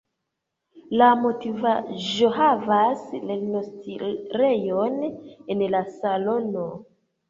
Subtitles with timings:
[1.01, 6.71] La modifaĵohavas lernostirejon en la salono.